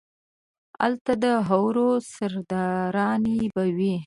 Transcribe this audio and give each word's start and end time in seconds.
الته 0.85 1.13
ده 1.21 1.31
حورو 1.47 1.89
سرداراني 2.13 3.39
به 3.53 3.63
وي 3.77 3.93